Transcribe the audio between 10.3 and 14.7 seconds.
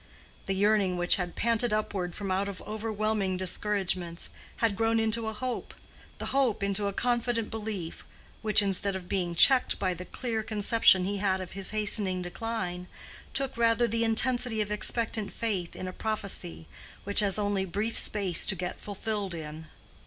conception he had of his hastening decline, took rather the intensity